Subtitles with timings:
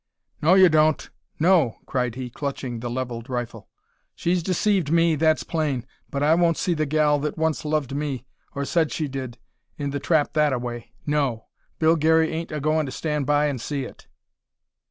[0.41, 1.07] "No, yer don't!
[1.39, 3.69] No!" cried he, clutching the levelled rifle;
[4.15, 8.25] "she's deceived me, that's plain, but I won't see the gal that once loved me,
[8.55, 9.37] or said she did,
[9.77, 10.91] in the trap that a way.
[11.05, 11.49] No!
[11.77, 14.07] Bill Garey ain't a goin' to stand by and see it."